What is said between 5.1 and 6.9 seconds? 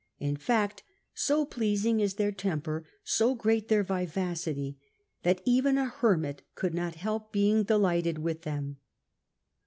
that even a hermit could